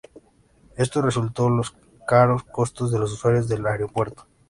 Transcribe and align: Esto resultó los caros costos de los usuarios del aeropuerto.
Esto 0.77 0.99
resultó 1.03 1.47
los 1.47 1.75
caros 2.07 2.41
costos 2.45 2.91
de 2.91 2.97
los 2.97 3.13
usuarios 3.13 3.47
del 3.47 3.67
aeropuerto. 3.67 4.25